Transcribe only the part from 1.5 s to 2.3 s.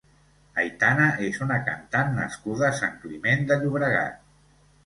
cantant